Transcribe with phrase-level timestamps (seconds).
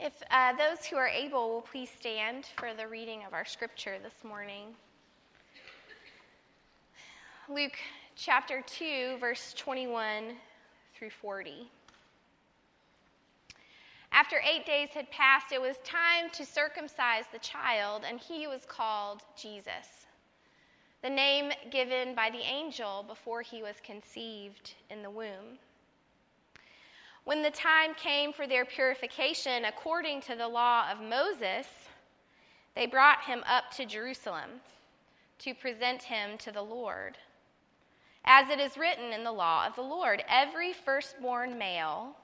[0.00, 3.96] If uh, those who are able will please stand for the reading of our scripture
[4.00, 4.76] this morning.
[7.48, 7.76] Luke
[8.14, 10.36] chapter 2, verse 21
[10.96, 11.68] through 40.
[14.12, 18.64] After eight days had passed, it was time to circumcise the child, and he was
[18.68, 20.06] called Jesus,
[21.02, 25.58] the name given by the angel before he was conceived in the womb.
[27.28, 31.66] When the time came for their purification according to the law of Moses,
[32.74, 34.62] they brought him up to Jerusalem
[35.40, 37.18] to present him to the Lord.
[38.24, 42.16] As it is written in the law of the Lord, every firstborn male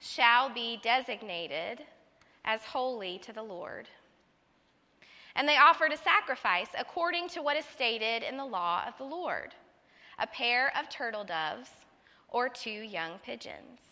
[0.00, 1.86] shall be designated
[2.44, 3.88] as holy to the Lord.
[5.34, 9.04] And they offered a sacrifice according to what is stated in the law of the
[9.04, 9.54] Lord
[10.18, 11.70] a pair of turtle doves
[12.28, 13.91] or two young pigeons.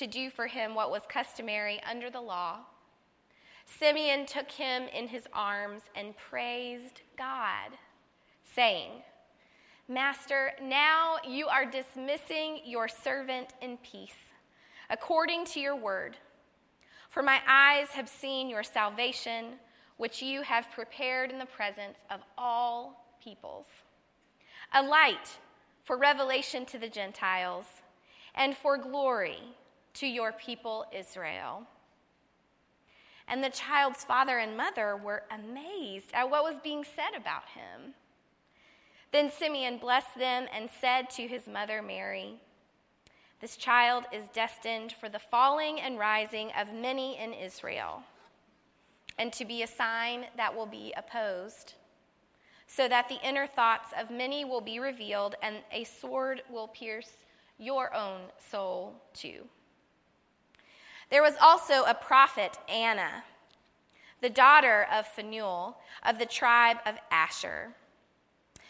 [0.00, 2.60] to do for him what was customary under the law.
[3.66, 7.76] Simeon took him in his arms and praised God,
[8.42, 8.92] saying,
[9.88, 14.32] Master, now you are dismissing your servant in peace,
[14.88, 16.16] according to your word.
[17.10, 19.56] For my eyes have seen your salvation,
[19.98, 23.66] which you have prepared in the presence of all peoples,
[24.72, 25.38] a light
[25.84, 27.66] for revelation to the Gentiles
[28.34, 29.56] and for glory
[29.94, 31.66] to your people Israel.
[33.30, 37.94] And the child's father and mother were amazed at what was being said about him.
[39.12, 42.34] Then Simeon blessed them and said to his mother Mary,
[43.40, 48.02] This child is destined for the falling and rising of many in Israel,
[49.18, 51.74] and to be a sign that will be opposed,
[52.66, 57.10] so that the inner thoughts of many will be revealed, and a sword will pierce
[57.58, 59.44] your own soul too.
[61.10, 63.24] There was also a prophet, Anna,
[64.20, 67.74] the daughter of Phanuel of the tribe of Asher.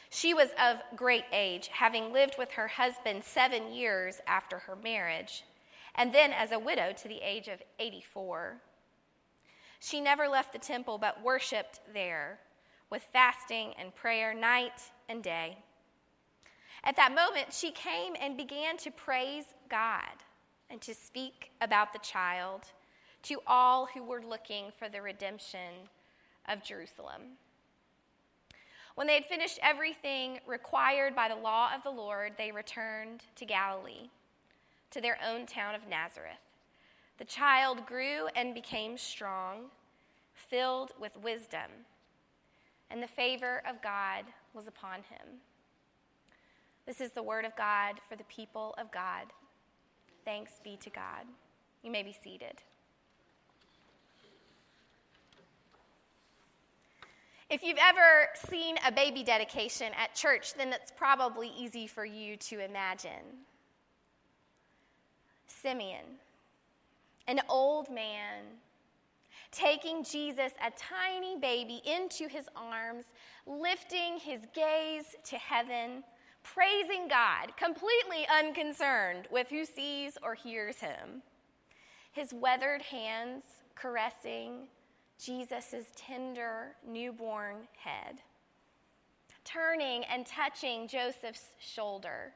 [0.08, 5.44] She was of great age, having lived with her husband seven years after her marriage,
[5.94, 8.56] and then as a widow to the age of 84.
[9.78, 12.38] She never left the temple but worshiped there
[12.88, 15.58] with fasting and prayer night and day.
[16.82, 20.24] At that moment, she came and began to praise God
[20.70, 22.62] and to speak about the child
[23.22, 25.88] to all who were looking for the redemption
[26.48, 27.22] of Jerusalem.
[28.94, 33.44] When they had finished everything required by the law of the Lord, they returned to
[33.44, 34.10] Galilee,
[34.90, 36.32] to their own town of Nazareth.
[37.18, 39.66] The child grew and became strong,
[40.34, 41.70] filled with wisdom,
[42.90, 45.40] and the favor of God was upon him.
[46.86, 49.26] This is the word of God for the people of God.
[50.24, 51.24] Thanks be to God.
[51.82, 52.62] You may be seated.
[57.50, 62.36] If you've ever seen a baby dedication at church, then it's probably easy for you
[62.36, 63.44] to imagine.
[65.48, 66.04] Simeon,
[67.26, 68.44] an old man,
[69.50, 73.06] taking Jesus, a tiny baby, into his arms,
[73.46, 76.04] lifting his gaze to heaven
[76.42, 81.22] praising God, completely unconcerned with who sees or hears him.
[82.12, 83.42] His weathered hands
[83.74, 84.68] caressing
[85.18, 88.20] Jesus' tender newborn head.
[89.44, 92.32] Turning and touching Joseph's shoulder,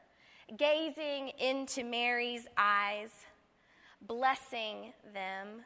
[0.57, 3.11] gazing into Mary's eyes,
[4.03, 5.63] blessing them,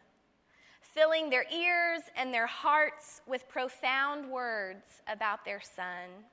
[0.81, 6.25] filling their ears and their hearts with profound words about their son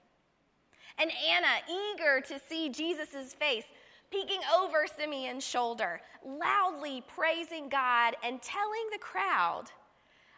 [0.98, 3.66] and Anna, eager to see Jesus' face,
[4.12, 9.66] peeking over Simeon's shoulder, loudly praising God and telling the crowd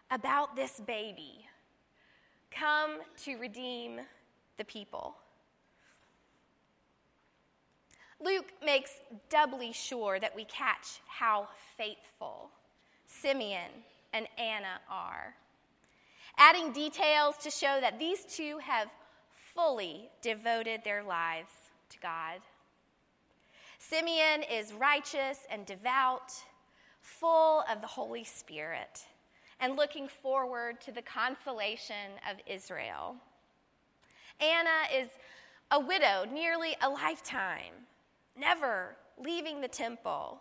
[0.09, 1.45] about this baby
[2.49, 3.99] come to redeem
[4.57, 5.15] the people.
[8.19, 8.91] Luke makes
[9.29, 12.49] doubly sure that we catch how faithful
[13.05, 13.69] Simeon
[14.13, 15.35] and Anna are,
[16.37, 18.87] adding details to show that these two have
[19.57, 21.51] fully devoted their lives
[21.89, 22.41] to God.
[23.79, 26.31] Simeon is righteous and devout,
[27.01, 29.05] full of the Holy Spirit
[29.59, 33.15] and looking forward to the consolation of Israel.
[34.39, 35.09] Anna is
[35.71, 37.87] a widow nearly a lifetime,
[38.39, 40.39] never leaving the temple,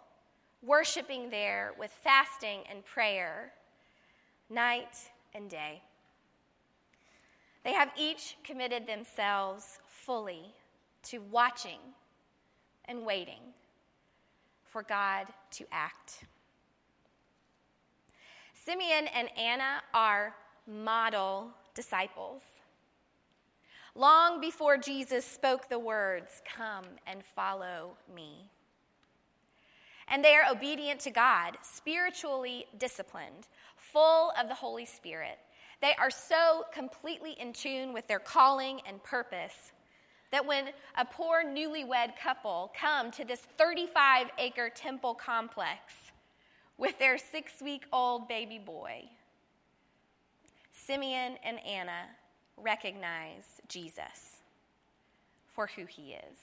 [0.62, 3.52] worshiping there with fasting and prayer,
[4.50, 5.80] night and day.
[7.66, 10.54] They have each committed themselves fully
[11.02, 11.80] to watching
[12.84, 13.40] and waiting
[14.62, 16.26] for God to act.
[18.54, 20.36] Simeon and Anna are
[20.68, 22.42] model disciples.
[23.96, 28.48] Long before Jesus spoke the words, Come and follow me.
[30.06, 35.40] And they are obedient to God, spiritually disciplined, full of the Holy Spirit.
[35.81, 39.73] They are so completely in tune with their calling and purpose
[40.32, 45.94] that when a poor newlywed couple come to this 35 acre temple complex
[46.78, 49.05] with their six week old baby boy,
[50.73, 52.06] Simeon and Anna
[52.56, 54.40] recognize Jesus
[55.55, 56.38] for who he is.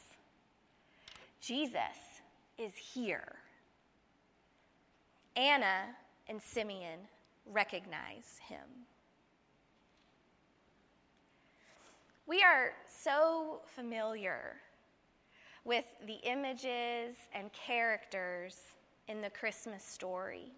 [1.40, 2.22] Jesus
[2.58, 3.36] is here.
[5.36, 5.96] Anna
[6.28, 7.00] and Simeon
[7.46, 8.86] recognize him.
[12.26, 14.56] We are so familiar
[15.66, 18.56] with the images and characters
[19.10, 20.54] in the Christmas story.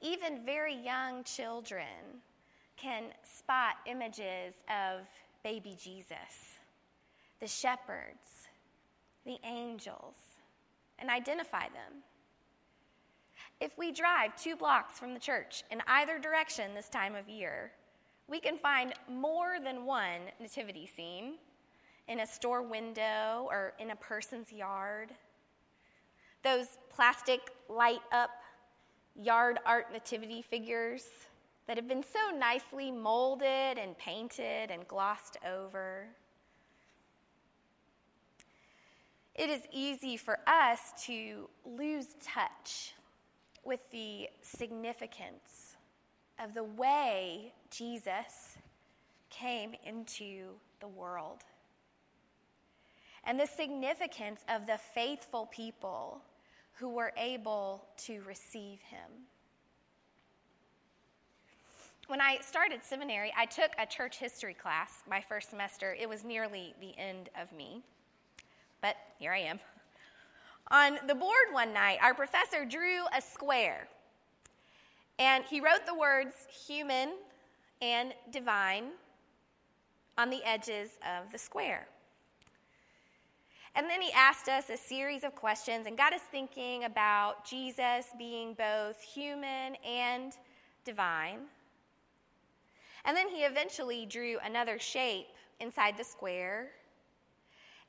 [0.00, 2.22] Even very young children
[2.76, 5.02] can spot images of
[5.44, 6.58] baby Jesus,
[7.38, 8.48] the shepherds,
[9.24, 10.16] the angels,
[10.98, 12.02] and identify them.
[13.60, 17.70] If we drive two blocks from the church in either direction this time of year,
[18.30, 21.34] we can find more than one nativity scene
[22.06, 25.10] in a store window or in a person's yard.
[26.44, 28.30] Those plastic light up
[29.20, 31.04] yard art nativity figures
[31.66, 36.06] that have been so nicely molded and painted and glossed over.
[39.34, 42.94] It is easy for us to lose touch
[43.64, 45.76] with the significance
[46.42, 48.56] of the way Jesus
[49.30, 51.44] came into the world
[53.24, 56.22] and the significance of the faithful people
[56.74, 59.26] who were able to receive him
[62.10, 65.96] when I started seminary, I took a church history class my first semester.
[65.98, 67.82] It was nearly the end of me,
[68.82, 69.60] but here I am.
[70.72, 73.86] On the board one night, our professor drew a square,
[75.20, 76.34] and he wrote the words
[76.66, 77.12] human
[77.82, 78.86] and divine
[80.16, 81.86] on the edges of the square.
[83.76, 88.06] And then he asked us a series of questions and got us thinking about Jesus
[88.18, 90.32] being both human and
[90.84, 91.40] divine.
[93.04, 95.28] And then he eventually drew another shape
[95.60, 96.68] inside the square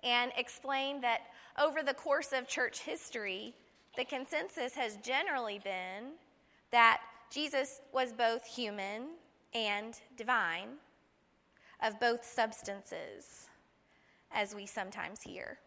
[0.03, 1.21] and explained that
[1.57, 3.53] over the course of church history,
[3.97, 6.11] the consensus has generally been
[6.71, 7.01] that
[7.31, 9.07] Jesus was both human
[9.55, 10.69] and divine,
[11.81, 13.47] of both substances,
[14.31, 15.57] as we sometimes hear.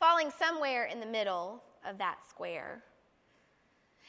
[0.00, 2.82] Falling somewhere in the middle of that square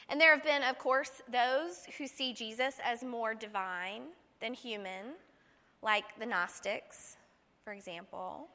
[0.08, 4.04] and there have been, of course, those who see Jesus as more divine
[4.40, 5.14] than human,
[5.82, 7.18] like the Gnostics,
[7.62, 8.48] for example.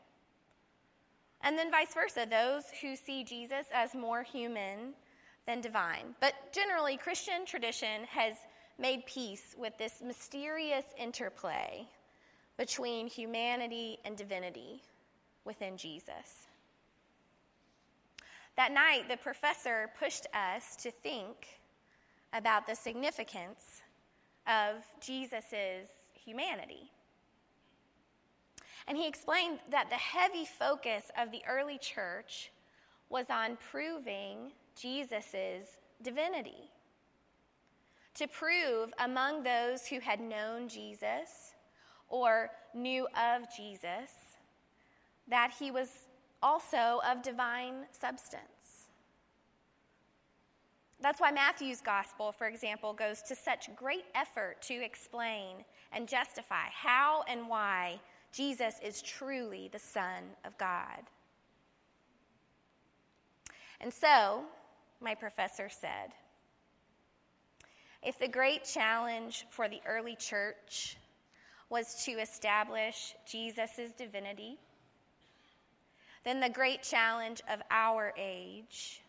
[1.42, 4.94] And then vice versa, those who see Jesus as more human
[5.46, 6.16] than divine.
[6.20, 8.36] But generally, Christian tradition has
[8.80, 11.88] made peace with this mysterious interplay
[12.58, 14.82] between humanity and divinity
[15.46, 16.48] within Jesus.
[18.56, 21.60] That night, the professor pushed us to think
[22.32, 23.82] about the significance
[24.48, 26.92] of Jesus' humanity.
[28.88, 32.52] And he explained that the heavy focus of the early church
[33.10, 36.70] was on proving Jesus' divinity.
[38.16, 41.56] To prove among those who had known Jesus
[42.10, 44.12] or knew of Jesus
[45.28, 45.90] that he was
[46.42, 48.88] also of divine substance.
[51.02, 56.68] That's why Matthew's gospel, for example, goes to such great effort to explain and justify
[56.72, 58.00] how and why
[58.32, 61.04] Jesus is truly the Son of God.
[63.82, 64.44] And so,
[65.04, 66.14] my professor said,
[68.02, 70.98] if the great challenge for the early church
[71.70, 74.58] was to establish Jesus' divinity,
[76.24, 79.02] then the great challenge of our age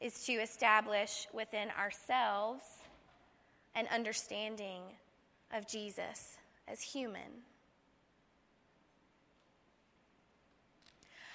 [0.00, 2.64] is to establish within ourselves
[3.74, 4.82] an understanding
[5.54, 7.42] of Jesus as human.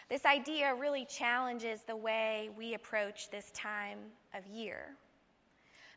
[0.09, 3.97] This idea really challenges the way we approach this time
[4.33, 4.95] of year.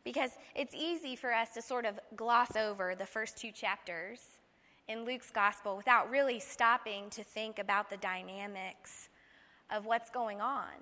[0.05, 4.21] Because it's easy for us to sort of gloss over the first two chapters
[4.89, 9.11] in Luke's gospel without really stopping to think about the dynamics
[9.71, 10.73] of what's going on.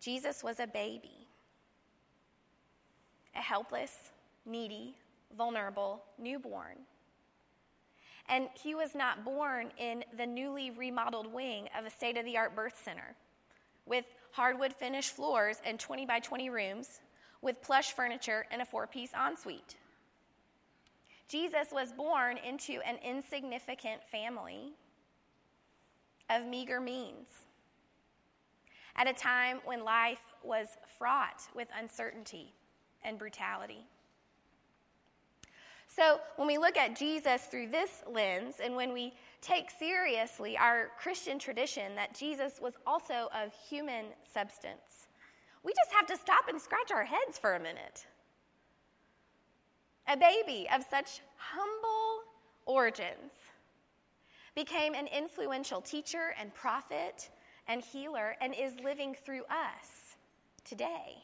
[0.00, 1.26] Jesus was a baby,
[3.34, 4.12] a helpless,
[4.46, 4.94] needy,
[5.36, 6.76] vulnerable newborn.
[8.28, 12.36] And he was not born in the newly remodeled wing of a state of the
[12.36, 13.14] art birth center
[13.84, 17.00] with hardwood finished floors and 20 by 20 rooms
[17.40, 19.76] with plush furniture and a four piece ensuite.
[21.28, 24.72] Jesus was born into an insignificant family
[26.30, 27.28] of meager means
[28.96, 32.52] at a time when life was fraught with uncertainty
[33.02, 33.86] and brutality.
[35.94, 40.90] So, when we look at Jesus through this lens, and when we take seriously our
[40.98, 45.08] Christian tradition that Jesus was also of human substance,
[45.62, 48.06] we just have to stop and scratch our heads for a minute.
[50.08, 52.22] A baby of such humble
[52.64, 53.32] origins
[54.54, 57.28] became an influential teacher and prophet
[57.68, 60.16] and healer and is living through us
[60.64, 61.22] today.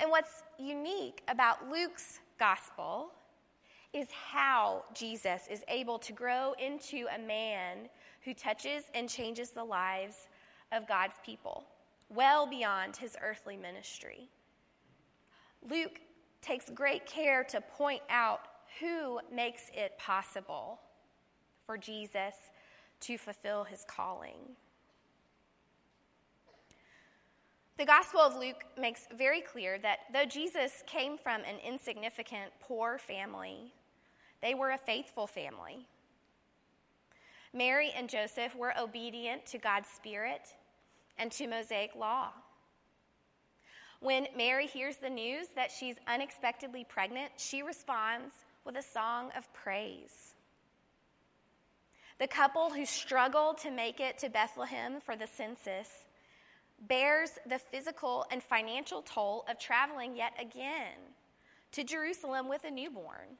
[0.00, 3.12] And what's unique about Luke's gospel
[3.92, 7.90] is how Jesus is able to grow into a man
[8.24, 10.28] who touches and changes the lives
[10.72, 11.64] of God's people,
[12.08, 14.28] well beyond his earthly ministry.
[15.68, 16.00] Luke
[16.40, 18.40] takes great care to point out
[18.80, 20.80] who makes it possible
[21.66, 22.34] for Jesus
[23.00, 24.56] to fulfill his calling.
[27.80, 32.98] The Gospel of Luke makes very clear that though Jesus came from an insignificant, poor
[32.98, 33.72] family,
[34.42, 35.86] they were a faithful family.
[37.54, 40.42] Mary and Joseph were obedient to God's Spirit
[41.16, 42.28] and to Mosaic law.
[44.00, 48.34] When Mary hears the news that she's unexpectedly pregnant, she responds
[48.66, 50.34] with a song of praise.
[52.18, 55.88] The couple who struggled to make it to Bethlehem for the census
[56.88, 60.96] bears the physical and financial toll of traveling yet again
[61.72, 63.36] to Jerusalem with a newborn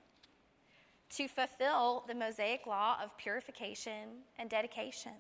[1.11, 5.13] to fulfill the Mosaic law of purification and dedication.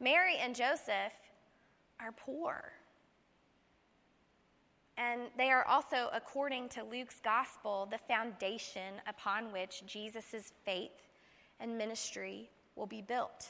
[0.00, 1.12] Mary and Joseph
[2.00, 2.72] are poor.
[4.96, 10.90] And they are also, according to Luke's gospel, the foundation upon which Jesus' faith
[11.60, 13.48] and ministry will be built.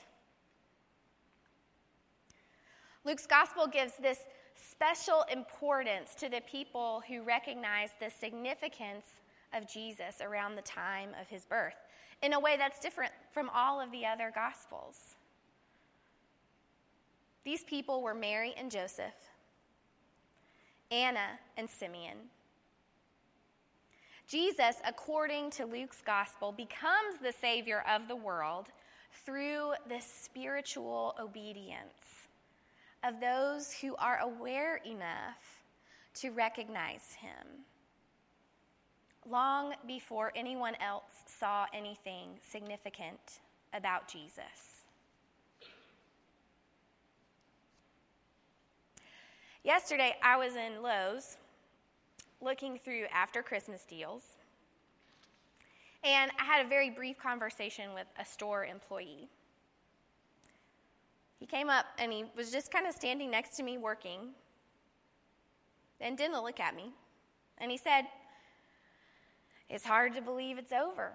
[3.04, 4.20] Luke's gospel gives this
[4.54, 9.06] special importance to the people who recognize the significance
[9.52, 11.74] of Jesus around the time of his birth
[12.22, 15.16] in a way that's different from all of the other gospels.
[17.44, 19.14] These people were Mary and Joseph,
[20.92, 22.18] Anna and Simeon.
[24.28, 28.68] Jesus, according to Luke's gospel, becomes the Savior of the world
[29.26, 32.21] through this spiritual obedience
[33.04, 35.62] of those who are aware enough
[36.14, 37.64] to recognize him
[39.28, 43.40] long before anyone else saw anything significant
[43.72, 44.84] about Jesus.
[49.64, 51.36] Yesterday, I was in Lowe's
[52.40, 54.22] looking through after Christmas deals,
[56.02, 59.28] and I had a very brief conversation with a store employee.
[61.42, 64.28] He came up and he was just kind of standing next to me working
[66.00, 66.92] and didn't look at me.
[67.58, 68.02] And he said,
[69.68, 71.10] It's hard to believe it's over.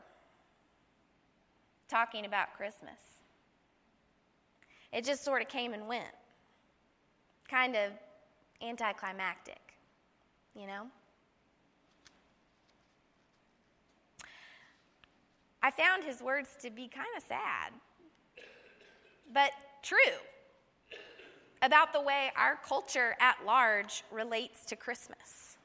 [1.88, 3.00] Talking about Christmas.
[4.92, 6.04] It just sort of came and went.
[7.50, 7.94] Kind of
[8.62, 9.76] anticlimactic,
[10.54, 10.88] you know?
[15.64, 17.72] I found his words to be kind of sad.
[19.34, 19.98] But true
[21.62, 25.58] about the way our culture at large relates to Christmas.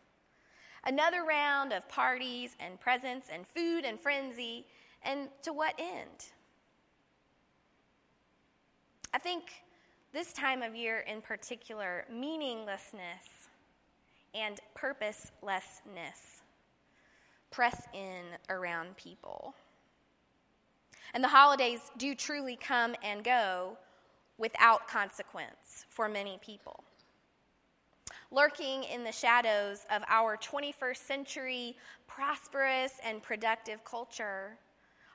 [0.85, 4.67] Another round of parties and presents and food and frenzy,
[5.05, 6.31] and to what end?
[9.15, 9.45] I think
[10.13, 13.49] this time of year in particular, meaninglessness
[14.35, 16.43] and purposelessness
[17.51, 19.55] press in around people.
[21.15, 23.77] And the holidays do truly come and go
[24.39, 26.85] without consequence for many people.
[28.31, 34.57] Lurking in the shadows of our 21st century prosperous and productive culture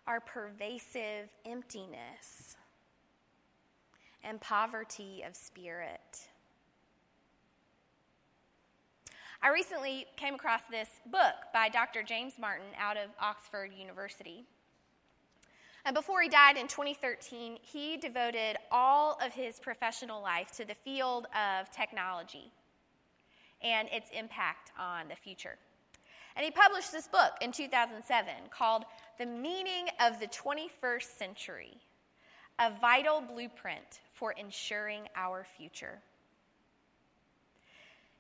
[0.06, 2.56] are pervasive emptiness
[4.24, 6.28] and poverty of spirit.
[9.42, 12.02] I recently came across this book by Dr.
[12.02, 14.46] James Martin out of Oxford University.
[15.88, 20.76] And before he died in 2013, he devoted all of his professional life to the
[20.76, 22.52] field of technology
[23.62, 25.56] and its impact on the future.
[26.36, 28.84] And he published this book in 2007 called
[29.18, 31.78] The Meaning of the 21st Century
[32.60, 36.02] A Vital Blueprint for Ensuring Our Future.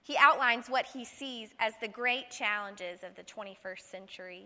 [0.03, 4.45] He outlines what he sees as the great challenges of the 21st century.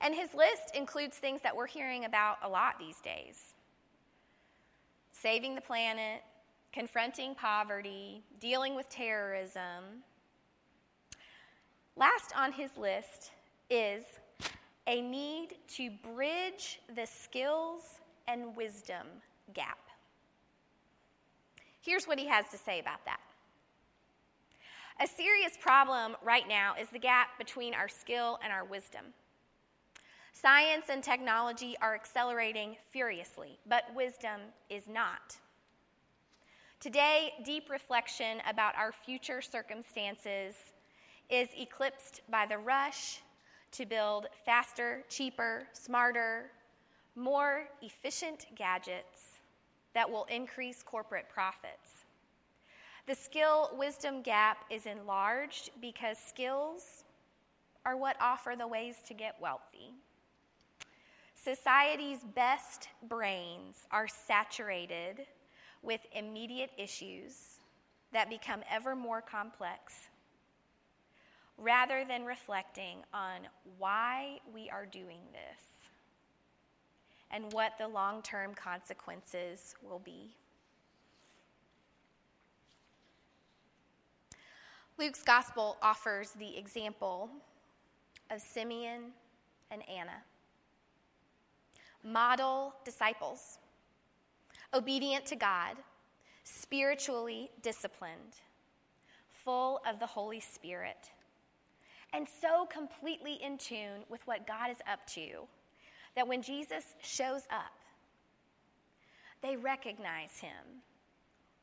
[0.00, 3.54] And his list includes things that we're hearing about a lot these days
[5.12, 6.22] saving the planet,
[6.72, 10.02] confronting poverty, dealing with terrorism.
[11.94, 13.30] Last on his list
[13.68, 14.02] is
[14.86, 19.06] a need to bridge the skills and wisdom
[19.52, 19.78] gap.
[21.82, 23.20] Here's what he has to say about that.
[25.02, 29.04] A serious problem right now is the gap between our skill and our wisdom.
[30.32, 35.36] Science and technology are accelerating furiously, but wisdom is not.
[36.78, 40.54] Today, deep reflection about our future circumstances
[41.28, 43.20] is eclipsed by the rush
[43.72, 46.50] to build faster, cheaper, smarter,
[47.16, 49.40] more efficient gadgets
[49.94, 52.04] that will increase corporate profits.
[53.06, 57.04] The skill wisdom gap is enlarged because skills
[57.84, 59.92] are what offer the ways to get wealthy.
[61.42, 65.26] Society's best brains are saturated
[65.82, 67.60] with immediate issues
[68.12, 70.08] that become ever more complex
[71.56, 73.40] rather than reflecting on
[73.78, 75.88] why we are doing this
[77.30, 80.34] and what the long term consequences will be.
[84.98, 87.30] Luke's gospel offers the example
[88.30, 89.12] of Simeon
[89.70, 90.22] and Anna,
[92.04, 93.58] model disciples,
[94.72, 95.76] obedient to God,
[96.44, 98.36] spiritually disciplined,
[99.44, 101.10] full of the Holy Spirit,
[102.12, 105.46] and so completely in tune with what God is up to
[106.16, 107.72] that when Jesus shows up,
[109.42, 110.82] they recognize him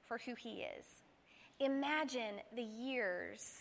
[0.06, 0.86] for who he is.
[1.60, 3.54] Imagine the years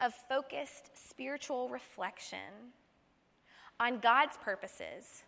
[0.00, 2.72] of focused spiritual reflection
[3.78, 5.24] on God's purposes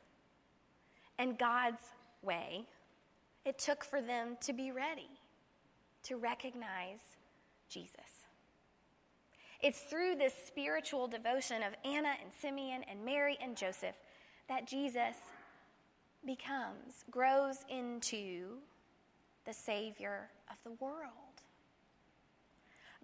[1.18, 1.83] and God's
[2.22, 2.66] way
[3.44, 5.09] it took for them to be ready
[6.05, 7.01] to recognize
[7.68, 7.96] Jesus.
[9.61, 13.94] It's through this spiritual devotion of Anna and Simeon and Mary and Joseph
[14.48, 15.16] that Jesus
[16.27, 18.59] becomes, grows into
[19.44, 21.09] the Savior of the world.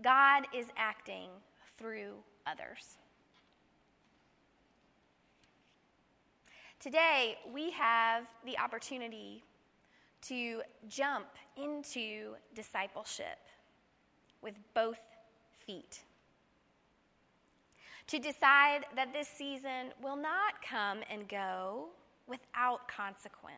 [0.02, 1.30] God is acting
[1.76, 2.14] through
[2.46, 2.96] others.
[6.80, 9.42] Today, we have the opportunity
[10.22, 13.38] to jump into discipleship
[14.42, 15.00] with both
[15.66, 16.02] feet.
[18.08, 21.88] To decide that this season will not come and go
[22.26, 23.56] without consequence.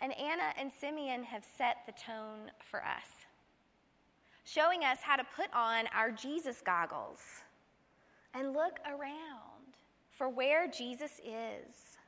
[0.00, 3.24] And Anna and Simeon have set the tone for us
[4.44, 7.20] showing us how to put on our Jesus goggles
[8.34, 9.53] and look around
[10.16, 11.98] for where Jesus is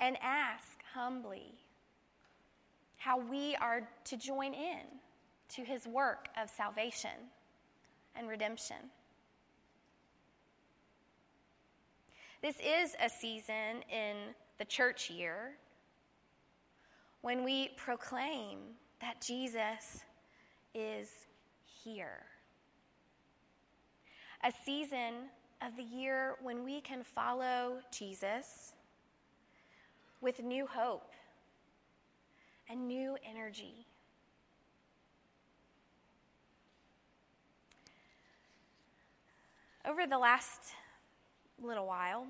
[0.00, 1.54] and ask humbly
[2.96, 4.86] how we are to join in
[5.48, 7.10] to his work of salvation
[8.14, 8.76] and redemption.
[12.42, 14.16] This is a season in
[14.58, 15.52] the church year
[17.20, 18.58] when we proclaim
[19.00, 20.04] that Jesus
[20.74, 21.08] is
[21.84, 22.24] here.
[24.44, 25.28] A season
[25.64, 28.72] of the year when we can follow Jesus
[30.20, 31.12] with new hope
[32.68, 33.86] and new energy.
[39.86, 40.60] Over the last
[41.60, 42.26] little while,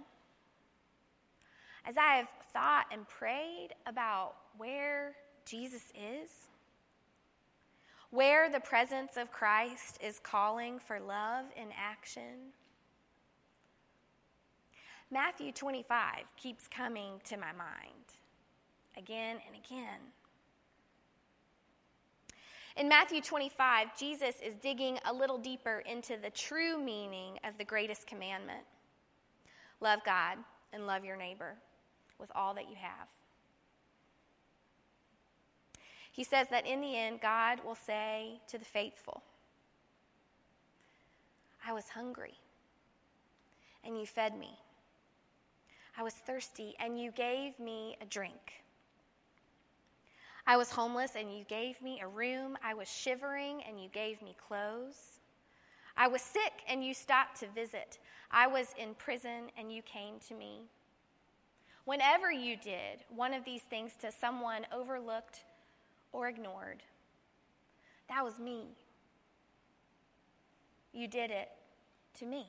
[1.87, 5.15] as I have thought and prayed about where
[5.45, 6.31] Jesus is,
[8.11, 12.53] where the presence of Christ is calling for love in action.
[15.13, 17.93] Matthew 25 keeps coming to my mind.
[18.97, 20.01] again and again.
[22.77, 27.65] In Matthew 25, Jesus is digging a little deeper into the true meaning of the
[27.65, 28.65] greatest commandment
[29.81, 30.39] love God
[30.73, 31.57] and love your neighbor
[32.19, 33.09] with all that you have.
[36.13, 39.23] He says that in the end, God will say to the faithful,
[41.67, 42.35] I was hungry,
[43.85, 44.59] and you fed me.
[45.97, 48.65] I was thirsty, and you gave me a drink.
[50.47, 52.57] I was homeless, and you gave me a room.
[52.65, 55.21] I was shivering, and you gave me clothes.
[55.97, 57.99] I was sick, and you stopped to visit.
[58.31, 60.63] I was in prison, and you came to me.
[61.85, 65.45] Whenever you did one of these things to someone overlooked
[66.13, 66.83] or ignored,
[68.09, 68.69] that was me.
[70.93, 71.49] You did it
[72.19, 72.47] to me.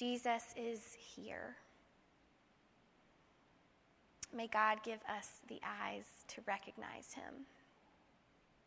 [0.00, 1.56] Jesus is here.
[4.34, 7.44] May God give us the eyes to recognize him.